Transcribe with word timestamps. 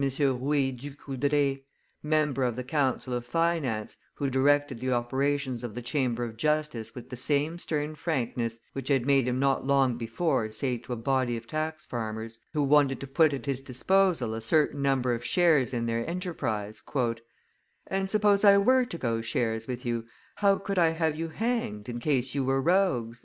Rouille 0.01 0.71
Ducoudray, 0.75 1.61
member 2.01 2.43
of 2.43 2.55
the 2.55 2.63
council 2.63 3.13
of 3.13 3.23
finance, 3.23 3.97
who 4.15 4.31
directed 4.31 4.79
the 4.79 4.91
operations 4.91 5.63
of 5.63 5.75
the 5.75 5.81
Chamber 5.83 6.23
of 6.23 6.37
Justice 6.37 6.95
with 6.95 7.11
the 7.11 7.15
same 7.15 7.59
stern 7.59 7.93
frankness 7.93 8.57
which 8.73 8.87
had 8.87 9.05
made 9.05 9.27
him 9.27 9.37
not 9.37 9.67
long 9.67 9.99
before 9.99 10.49
say 10.49 10.77
to 10.79 10.93
a 10.93 10.95
body 10.95 11.37
of 11.37 11.45
tax 11.45 11.85
farmers 11.85 12.37
(traitants) 12.37 12.53
who 12.53 12.63
wanted 12.63 12.99
to 12.99 13.05
put 13.05 13.31
at 13.31 13.45
his 13.45 13.61
disposal 13.61 14.33
a 14.33 14.41
certain 14.41 14.81
number 14.81 15.13
of 15.13 15.23
shares 15.23 15.71
in 15.71 15.85
their 15.85 16.03
enterprise, 16.09 16.81
"And 17.85 18.09
suppose 18.09 18.43
I 18.43 18.57
were 18.57 18.85
to 18.85 18.97
go 18.97 19.21
shares 19.21 19.67
with 19.67 19.85
you, 19.85 20.05
how 20.37 20.55
could 20.57 20.79
I 20.79 20.89
have 20.93 21.15
you 21.15 21.27
hanged, 21.27 21.87
in 21.87 21.99
case 21.99 22.33
you 22.33 22.43
were 22.43 22.59
rogues?" 22.59 23.19